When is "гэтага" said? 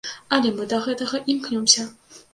0.87-1.23